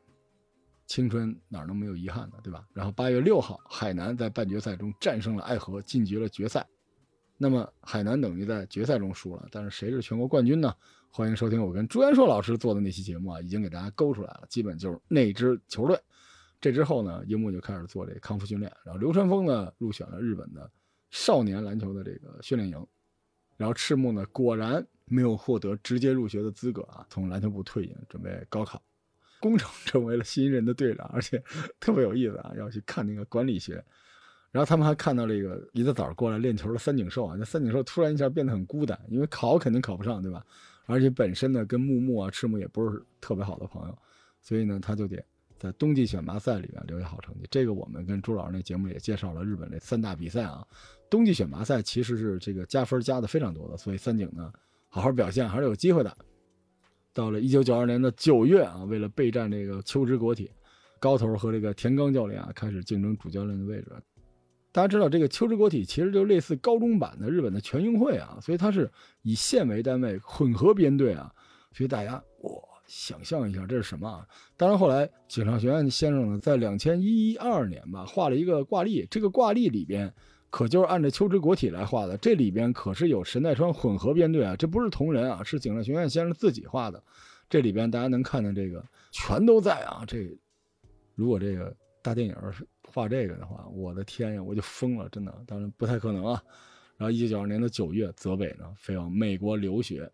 [0.86, 2.66] 青春哪能没有遗憾呢，对吧？
[2.74, 6.66] 然后八月六号，海南在半决赛中战胜了爱河，晋级了决赛。
[7.42, 10.74] 那么海南等于在决赛中输了，但是谁是全国冠军呢？
[11.08, 15.98] 欢迎收听我跟朱元硕老师做的那期节目啊，已经给大家勾出来了，基本就是那支球队。
[16.60, 20.70] 这之后呢，樱木就开始做这康复训练，然后流川枫呢入选了日本的
[21.10, 22.86] 少年篮球的这个训练营，
[23.56, 28.82] 然后赤木呢果然没有获得直接入学的资格啊，从篮球部退隐，准备高考，
[29.40, 31.42] 功成 成为了新人的队长，而且
[31.80, 33.82] 特别有意思啊，要去看那个管理学。
[34.52, 40.44] 然后他们还看到了一个一大早过来练球的三井寿啊，那三井寿突然一下变得很孤单，因为考肯定考不上，对吧？
[40.86, 43.96] 而且本身呢，跟木木啊、赤木也不是特别好的朋友，
[44.40, 45.24] 所以呢，他就得
[45.56, 47.46] 在冬季选拔赛里面留下好成绩。
[47.48, 50.66] 这个我们跟朱老师那节目也介绍了日本这三大比赛啊，
[51.08, 54.52] 冬季选拔赛其实是这个加分加的非常多的，所以三井呢，
[54.88, 56.16] 好好表现还是有机会的。
[57.12, 60.50] 到了一九九二年的九月啊，为了备战这个秋之国体，
[60.98, 63.92] 高头和这个田刚教练啊开始竞争主教练的位置。
[64.72, 68.88] 大家知道这个秋之国体其实就类似高中版的日本的全运会啊，所以它是
[69.22, 71.32] 以县为单位混合编队啊，
[71.72, 72.52] 所以大家哇，
[72.86, 74.24] 想象一下这是什么啊？
[74.56, 80.12] 当然后来井上学院先生呢，在两千一二年吧，画了一个挂历，这个挂历里边
[80.50, 87.02] 可就是按照秋之国体来画的，这里边可是有神奈川混合编队啊，这不是同人啊，是井上学院先生自己画的，
[87.48, 90.30] 这里边大家能看见这个全都在啊，这
[91.16, 92.64] 如果这个大电影是。
[92.92, 96.42] 画这个的话，我的天呀，我就疯了，真的，当然不太可能啊。
[96.96, 100.10] 然后，一九九二年的九月，泽北呢飞往美国留学，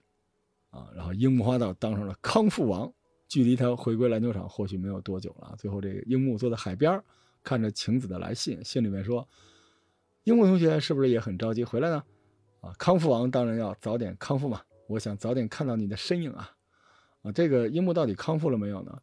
[0.71, 2.93] 啊，然后樱木花道当上了康复王。
[3.29, 5.53] 距离他回归篮球场或许没有多久了。
[5.59, 7.03] 最后，这个樱木坐在海边，
[7.43, 9.29] 看着晴子的来信，信里面说
[10.23, 12.05] ：“樱木同学是不是也很着急回来呢？”
[12.62, 16.53] 啊，康复王当然要早点康复嘛，我想早点看到你的身影啊。
[17.23, 18.97] 啊，这个樱木到底康复了没有呢？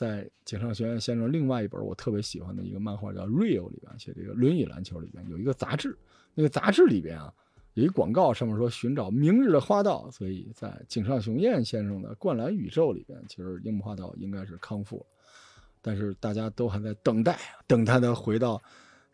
[0.00, 5.94] 在井上学院先生另外一本我特别喜欢的一个漫画叫《Real》里边写这个轮椅篮球里边有一个杂志，
[6.32, 7.30] 那个杂志里边啊
[7.74, 15.06] 有一广告，上面说寻找明日的花道，所以在井上雄彦先生的《灌篮宇宙》里边，其实樱木花道应该是康复了，
[15.82, 18.58] 但是大家都还在等待，等他的回到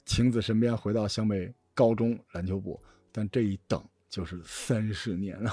[0.04, 5.50] 晴子身边，回到湘北高中篮球部，但这一等就是三十年了。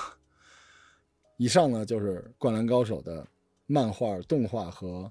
[1.37, 3.25] 以上呢就是《灌篮高手》的。
[3.65, 5.09] 漫画、动画和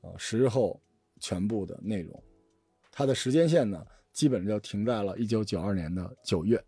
[0.00, 0.80] 啊十日后
[1.18, 2.22] 全部的内容。
[2.92, 6.62] 它的时间线呢，基本就停在了1992年的九月。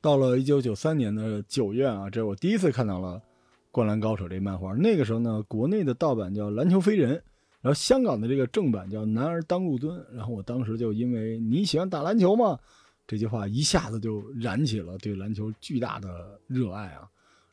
[0.00, 3.16] 到了1993年的九月啊，这是我第一次看到了
[3.70, 4.72] 《灌篮高手》这漫画。
[4.74, 7.16] 那个时候呢，国内的盗版叫《篮球飞人》，
[7.60, 9.88] 然后香港的这个正版叫《男儿当入樽》。
[10.12, 12.58] 然后我当时就因为你喜欢打篮球吗？
[13.06, 17.08] 这句话一下子就燃起了对篮球巨大的热爱啊。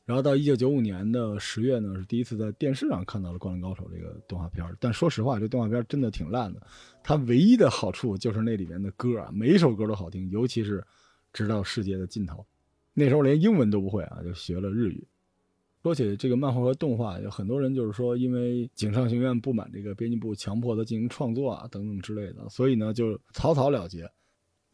[0.06, 6.62] 然后到一九九五年的十月呢，是第一次在电视上看到了《灌篮高手》这个动画片但说实话，这动画片真的挺烂的。
[7.04, 10.80] 它唯一的好处就是那里面的歌啊，每一首歌都好听，尤其是
[11.34, 12.38] 《直到世界的尽头》。
[12.94, 15.08] 那时候连英文都不会啊，就学了日语。
[15.82, 24.08] 说起这个漫画和动画，有很多人就是说，因为井上雄彦不满这个编辑部强迫他进行创作啊等等之类的，所以呢就草草了结。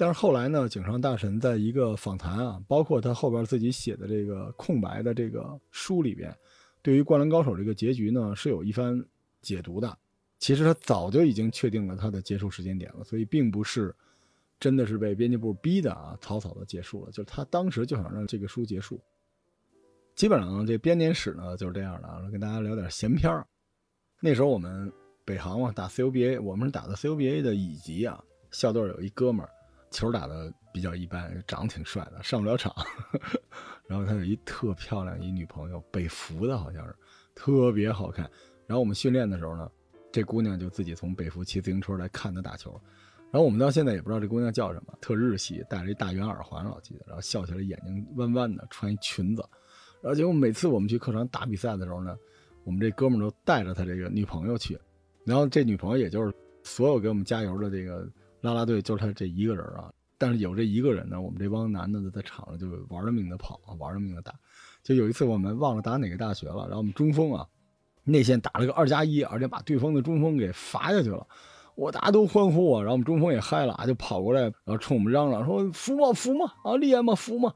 [0.02, 6.36] 但是后来呢，井上大神在一个访谈啊，包括他后边自己写的这个空白的这个书里边，
[6.82, 9.00] 对于《灌篮高手》这个结局呢，是有一番
[9.44, 9.96] 解读的。
[10.40, 13.96] 其实他早就已经确定了他的结束时间点了，所以并不是
[14.60, 17.12] 真的是被编辑部逼的啊，草草的结束了。
[17.12, 19.00] 就是他当时就想让这个书结束。
[20.16, 23.46] 基本上这编年史呢就是这样的啊，跟大家聊点闲篇儿。
[24.20, 24.92] 那时候我们
[25.24, 29.52] 北航嘛打 CUBA，我们是打的 CUBA 的乙级啊，校队有一哥们儿。
[29.91, 32.73] 球打的比较一般，长得挺帅的，上不了场。
[33.88, 36.95] 然后他有一特漂亮一女朋友，北服的好像是，
[37.36, 38.23] 特别好看。
[38.65, 39.69] 然后我们训练的时候呢，
[40.12, 42.71] 这姑娘就自己从北服骑自行车来看他打球。
[43.32, 47.04] 然后我们到现在也不知道这姑娘叫什么，特日系，戴着一大圆耳环，老记得。
[47.06, 49.43] 然后笑起来眼睛弯弯的，穿一裙子。
[50.01, 52.17] 然后结果每次我们去客场打比赛的时候呢，
[52.63, 54.80] 我们这哥们都带着他这个女朋友去。
[55.25, 58.10] 然后这女朋友也就是所有给我们加油的这个。
[58.41, 64.34] 拉拉队就是他这一个人啊，但是有这一个人呢，我们这帮男的在场上就玩了命的跑啊，玩了命的打。
[64.84, 67.47] 就有一次我们忘了打哪个大学了，然后我们中锋啊
[68.04, 71.25] 内线打了个二加一，而且把对方的中锋给罚下去了。
[71.75, 76.12] 我大家都欢呼啊，然后我们中锋也嗨了啊，就跑过来，然后冲我们嚷嚷说：“服吗？
[76.13, 76.51] 服吗？
[76.63, 77.15] 啊，厉害吗？
[77.15, 77.54] 服吗？”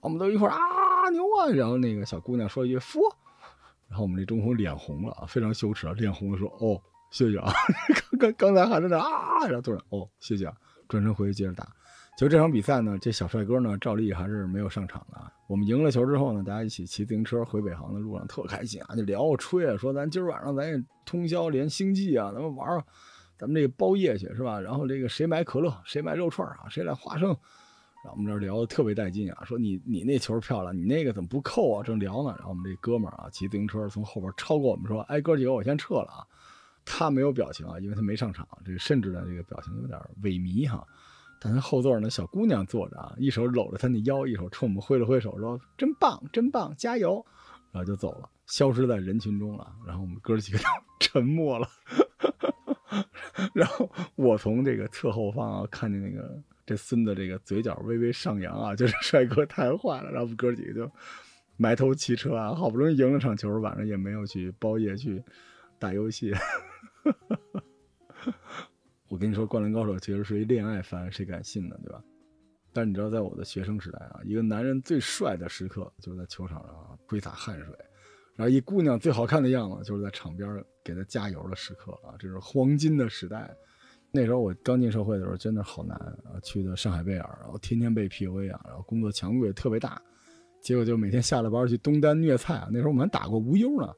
[0.00, 1.50] 我们都一块啊牛啊！
[1.50, 3.00] 然后那个小姑娘说一句“服”，
[3.90, 7.52] 然后我们这中锋脸红了啊，非常羞耻啊，脸红的说：“哦。”谢谢啊，
[8.18, 10.54] 刚刚刚才还在那啊，然后突然哦，谢谢啊，
[10.88, 11.66] 转身回去接着打。
[12.16, 15.18] 其实这场比赛呢，这小帅哥呢，照例还是没有上场的。
[15.46, 22.84] 我们赢了球之后呢，大家一起骑自行车回北航的路上特开心啊，就聊吹啊，说咱今儿晚上咱也通宵连星际啊，咱们玩，
[23.38, 24.60] 咱们这个包夜去是吧？
[24.60, 27.28] 然后这个谁买可乐，谁买肉串啊，谁来花生，
[28.04, 31.84] 然后我们这聊的特别带劲啊，说你你那球漂亮，你那个怎么不扣啊？
[31.84, 36.26] 正聊呢，然后我们这哥们儿啊，骑自行车从后边超过我们说，哎哥几个我先撤了啊。
[36.90, 38.48] 他没有表情啊，因为他没上场。
[38.64, 40.82] 这个甚至呢，这个表情有点萎靡哈。
[41.40, 47.24] 但他后座那小姑娘坐着啊，一手搂着他那腰，一手冲我们挥了挥手，说：“真棒，真棒，加油！”
[47.70, 49.70] 然后就走了，消失在人群中了。
[49.86, 50.58] 然后我们哥几个
[50.98, 51.68] 沉默了。
[53.52, 60.10] 然后我从这个侧后方啊，看见那个这孙子这个嘴角微微上扬啊，就是帅哥太坏了。
[60.10, 60.90] 然后我们哥几个就
[61.56, 65.22] 埋头骑车啊，好不容易赢了场球，晚上也没有去包夜去
[65.78, 66.34] 打游戏。
[69.08, 71.76] 我跟你说，《灌篮高手》其实是一恋爱番，谁敢信呢？
[71.82, 72.02] 对吧？
[72.72, 77.74] 但是你知道，在我的学生时代啊，一个男人最帅的时刻就是在球场上挥洒汗水，
[78.34, 83.50] 然后一姑娘最好看的样子就是在场边给他加油的时刻啊，这是黄金的时代。
[84.10, 90.00] 那时候我刚进社会的时候，真的好难啊，去的上海贝尔，然后天天被 PUA 啊，然后工作强度也特别大，
[90.60, 92.68] 结果就每天下了班去东单虐菜啊。
[92.70, 93.92] 那时候我们还打过无忧呢。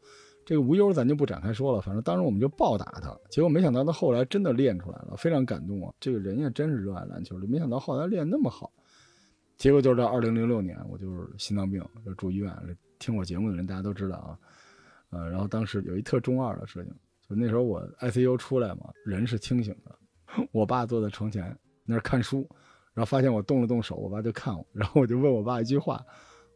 [0.50, 5.94] 这个无忧咱就不展开说了，反正当时我们就暴打他，结果没想到他后来真的练出来了，非常感动啊！
[6.00, 8.68] 这个人也真是热爱篮球的，没想到后来练那么好。
[9.56, 12.52] 结果就是到二零零六年，我就是心脏病就住医院，
[12.98, 14.38] 听我节目的人大家都知道啊，
[15.10, 16.92] 呃，然后当时有一特中二的事情，
[17.28, 22.44] 就那时候我 ICU 出来嘛，人是清醒的，我爸坐在床前那儿看书，
[22.92, 26.04] 然后发现我动了动手，我爸就看我，然后我就问我爸一句话，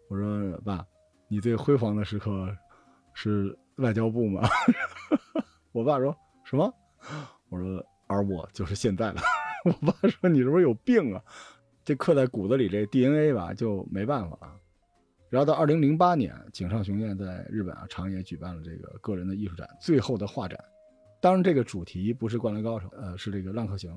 [0.08, 0.84] 我说爸，
[1.28, 2.52] 你最辉煌的时刻
[3.12, 3.56] 是？
[3.76, 4.42] 外交部嘛，
[5.72, 6.72] 我爸说什么？
[7.48, 9.20] 我说，而我就是现在了。
[9.64, 11.22] 我爸说你是不是有病啊？
[11.84, 14.52] 这刻在骨子里这 DNA 吧，就没办法了。
[15.30, 20.58] 然后到二零零八年，井上雄彦在日本啊长野举办了这个个人的艺术展《最后的画展》，
[21.20, 23.92] 当然这个主题不是《灌篮高手》，呃，是这个《浪客行》。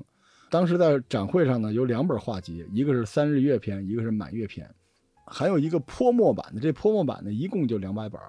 [0.50, 4.68] 当时在展会上呢，有两本画集，一个是三日月篇，一个是满月篇，
[5.26, 6.60] 还有一个泼墨版的。
[6.60, 8.20] 这泼墨版呢，一共就两百本。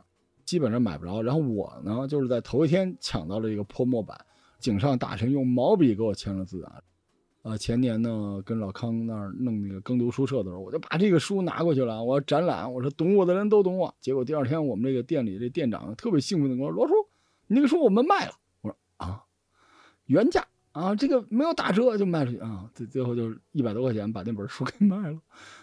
[0.49, 4.19] 基本上买不着，然后我呢，就是在头一天抢到了一个泼墨版，
[4.57, 6.81] 井上大神用毛笔给我签了字啊。
[7.43, 13.93] 呃，前年呢，跟老康那儿弄那个耕读书社的时候，我就把这个书拿过去了，我要展览，我说懂我的人都懂我。
[14.01, 16.93] 结果第二天我们这个店里这店长特别兴奋的跟我说：“罗叔，
[17.45, 18.31] 你那个书我们卖了，
[18.61, 19.23] 我说啊，
[20.05, 25.19] 原价啊，这个没有打折就卖出去啊，最最后就是一百多块钱把那本书给卖了。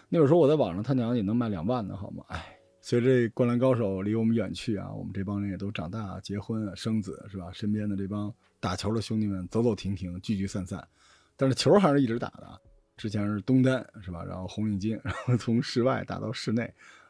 [0.07, 2.23] 那会儿说我在网上他娘也能卖两万呢，好吗？
[2.29, 2.56] 哎，
[2.89, 7.51] 随着《灌篮高手》离我们远去啊，我们这帮人也都长大、结婚、生子，是吧？
[7.51, 10.87] 身边的这帮打球的兄弟们走走停停、聚聚散散，
[11.35, 12.47] 但是球还是一直打的。
[12.95, 14.23] 之前是东单，是吧？
[14.23, 16.61] 然后红领巾，然后从室外打到室内，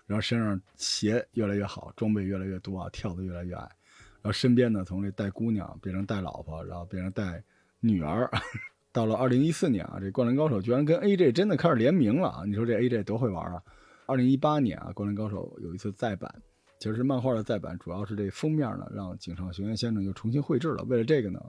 [0.08, 3.62] 然后身上鞋越来越好，装备越来越多啊，跳得越来越矮。
[3.62, 7.44] 然后身边呢，从这带姑娘变成带老婆，然后变成带
[7.82, 8.28] 女儿。
[8.92, 12.44] 到了二零一四年啊，这《灌篮高手》居然跟 AJ 真的开始联名了啊！
[12.48, 13.62] 你说这 AJ 多会玩啊！
[14.08, 16.34] 二零一八年啊，《灌篮高手》有一次再版，
[16.80, 20.84] 其实是漫画的再版，主要是这封面呢，让井上雄彦先生又重新绘制了。
[20.86, 21.40] 为了这个呢。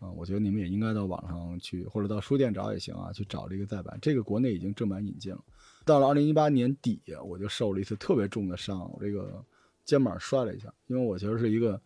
[0.00, 3.98] 啊，我觉得你们也应该到网上去，或者到书店找也行啊，去找这个再版。
[4.00, 5.44] 这个国内已经正版引进了。
[5.84, 9.44] 到了二零一八年底，我就受了一次特别重的伤，我这个
[9.84, 10.72] 肩膀摔了一下。
[10.86, 11.78] 因为我其实是一个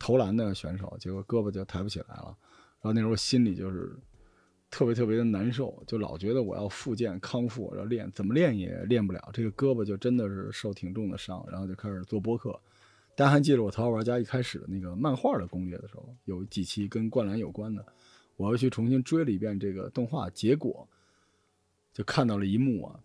[0.00, 2.36] 投篮的选手，结果胳膊就抬不起来了。
[2.80, 3.96] 然后那时候心里就是
[4.74, 9.30] 特别特别的难受，就老觉得我要复健康复，要练，怎么练也练不了。
[9.32, 12.60] 这个胳膊就真的是受挺重的伤，然后就开始做播客。
[13.14, 17.86] 大家还记得我《头号玩家》一开始的那个漫画的攻略的时候，有几期跟灌篮有关的，
[18.36, 20.88] 我又去重新追了一遍这个动画，结果
[21.92, 22.98] 就看到了一幕啊，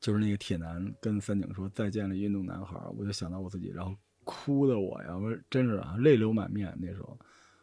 [0.00, 7.18] 就是那个铁男跟三井说再见了，运动男孩，我就想到我自己，然后哭的我呀，我真是啊，泪流满面，那时候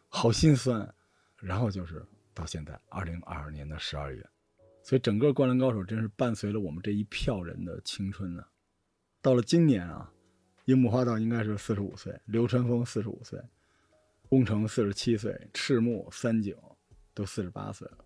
[0.08, 0.88] 好心酸。
[1.40, 2.04] 然后就是
[2.38, 4.24] 到现在二零二二年的十二月，
[4.82, 8.44] 所以整个《灌篮高手》真是伴随了我们这一票人的青春呢。
[9.20, 10.12] 到了今年啊。
[10.66, 13.40] 樱木花道应该是四十五岁，流川枫四十五岁，
[14.28, 16.54] 宫城四十七岁，赤木、三井
[17.14, 18.04] 都四十八岁了，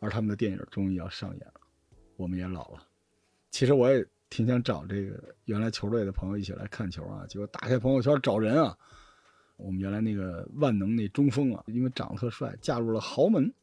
[0.00, 1.60] 而他们的电影终于要上演了，
[2.16, 2.84] 我们也老了。
[3.52, 8.76] 其实我也挺想找这个原来球队的朋友一起来看球啊，结果打开朋友圈找人啊，
[9.56, 13.54] 我们原来那个万能那中锋啊，因为长得特帅，嫁入了豪门，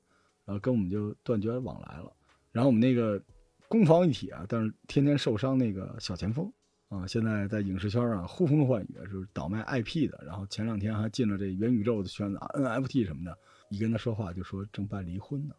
[0.50, 2.12] 呃跟我们就断绝往来了。
[2.52, 3.22] 然后我们那个
[3.68, 6.52] 攻防一体啊，但是天天受伤那个小前锋。
[6.90, 10.24] 啊，现在在影视圈上呼风唤雨，就是倒卖 IP 的。
[10.26, 13.38] 然后前两天还进了这元宇宙的圈子，NFT 什么的。
[13.70, 15.54] 一跟他说话就说正办离婚呢。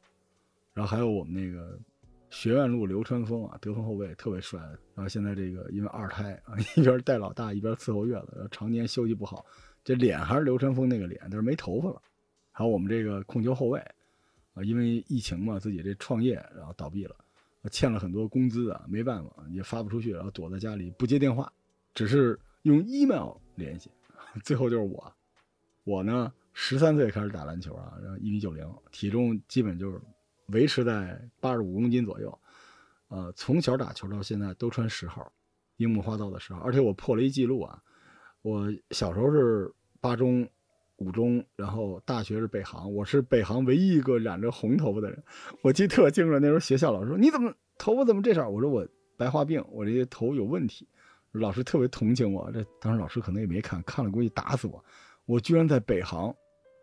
[0.75, 1.79] 然后还有我们那个
[2.31, 4.59] 学院路流川枫啊，得分后卫特别帅。
[4.93, 9.47] 然后现在这个因为二胎啊， 一边带老大一边伺候月子，然后常年休息不好，
[9.85, 12.03] 这脸还是流川枫那个脸，但是没头发了。
[12.51, 13.81] 还有我们这个控球后卫
[14.63, 17.15] 因为疫情嘛，自己这创业然后倒闭了。
[17.71, 21.53] 欠了很多工资啊，没办法，也发不出去，然后躲在家里不接电话，
[21.93, 23.91] 只是用 email 联系。
[24.43, 25.13] 最后就是我，
[25.85, 30.01] 我呢十三岁开始打篮球啊，然后一米九零，体重基本就是
[30.47, 32.39] 维持在八十五公斤左右。
[33.09, 35.31] 呃，从小打球到现在都穿十号，
[35.77, 37.83] 樱木花道的十号，而且我破了一记录啊，
[38.41, 40.49] 我小时候是八中。
[41.01, 45.23] 五中，然后大学是北航，我是北航唯一一个染着红头发的人。
[45.63, 48.87] 我记得特清楚，那时候学校老师说：“你怎么头发怎么这色？”我说：“我
[49.17, 50.87] 白化病，我这些头有问题。”
[51.33, 52.51] 老师特别同情我。
[52.53, 54.85] 这当时老师可能也没看，看了估计打死我。
[55.25, 56.35] 我居然在北航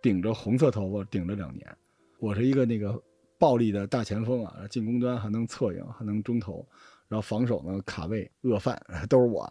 [0.02, 1.78] 顶着红色头发顶了两年。
[2.20, 3.00] 我是一个那个
[3.38, 6.68] 暴力的大前锋啊，进攻端还能策应，还能中投，
[7.08, 9.48] 然后防守呢卡位恶犯 都是我。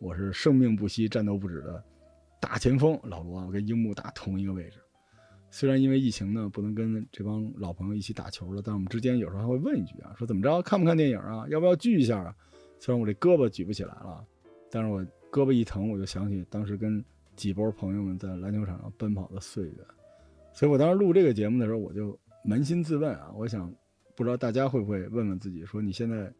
[0.00, 1.82] 我是生命不息，战斗不止的。
[2.40, 4.78] 大前锋老罗，我跟樱木打同一个位置。
[5.50, 11.46] 虽然因为疫情呢，不能跟这帮老朋友一起打球了，但我们之间有时候还会问一句啊，说怎么着，看不看电影啊？
[11.48, 12.34] 要不要聚一下啊？
[12.78, 14.22] 虽然我这胳膊举不起来了，
[14.70, 17.02] 但是我胳膊一疼，我就想起当时跟
[17.36, 19.76] 几波朋友们在篮球场上奔跑的岁月。
[20.52, 23.72] 所以我当时录这个节目的时候，我就扪心自问啊，我想，
[24.14, 26.30] 不知道大家会不会问问自己，说你现在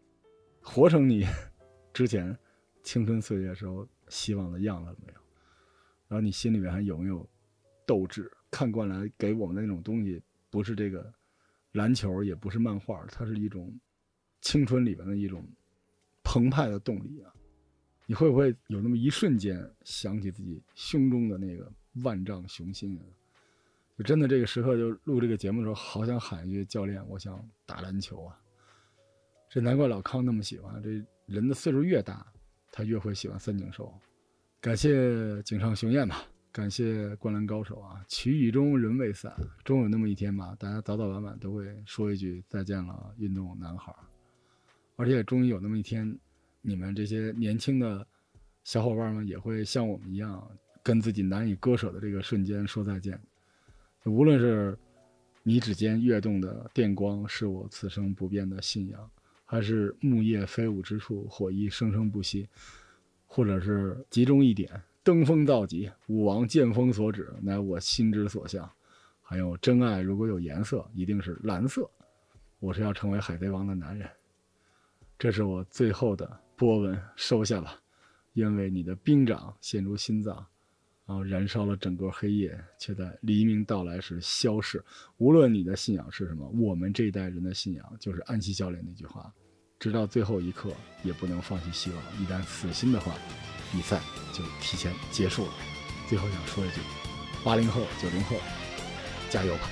[0.61, 1.25] 活成你
[1.95, 2.37] 之前
[2.83, 5.21] 青春岁月时候希望的样子了没有？
[6.09, 7.29] 然后你心里面还有没有
[7.85, 8.31] 斗志？
[8.51, 11.13] 看惯了给我们的那种东西，不是这个
[11.73, 13.75] 篮球，也不是漫画，它是一种
[14.41, 15.45] 青春里边的一种
[16.23, 17.35] 澎湃的动力啊！
[18.07, 21.71] 你会不会有那么一瞬间想起自己胸中的那个
[22.05, 23.03] 万丈雄心啊？
[23.99, 28.41] 就真的这个时刻，就录这个节目的时候，好想喊一句：“教练，我想打篮球啊！”
[29.51, 30.83] 这难怪老康那么喜欢。
[30.83, 32.27] 这人的岁数越大，
[32.71, 33.93] 他越会喜欢三井寿。
[34.67, 38.05] 感谢井上雄彦吧，感谢灌篮高手啊！
[38.09, 43.95] 曲雨中人未散，终有那么一天吧，大家早早晚晚都会说一句再见了，运动男孩。
[44.97, 46.19] 而且终于有那么一天，
[46.63, 48.05] 你们这些年轻的
[48.65, 50.45] 小伙伴们也会像我们一样，
[50.83, 53.17] 跟自己难以割舍的这个瞬间说再见。
[54.03, 54.77] 无论是
[55.45, 59.09] 你指尖跃动的电光是我此生不变的信仰，
[59.45, 62.49] 还是木叶飞舞之处火焰生生不息。
[63.27, 64.71] 或者是集中一点，
[65.03, 68.71] 登峰造极，武王剑锋所指，乃我心之所向。
[69.21, 71.91] 还有真爱，如果有颜色，一定是蓝色。
[72.61, 74.09] 我是要成为海贼王的男人。
[75.19, 77.81] 这是我最后的波纹，收下了，
[78.35, 80.47] 因为你的兵掌陷入心脏。
[81.05, 84.85] 然后燃烧了整个黑夜，却在黎明到来时消逝。
[85.19, 89.33] 无论你的信仰是什么，我们这一代人的信仰就是安西教练那句话：
[89.79, 90.71] 直到最后一刻
[91.03, 92.03] 也不能放弃希望。
[92.21, 93.13] 一旦死心的话，
[93.73, 94.01] 比赛
[94.33, 95.53] 就提前结束了。
[96.09, 96.81] 最后想说一句：
[97.45, 98.37] 八零后、九零后，
[99.29, 99.71] 加油吧！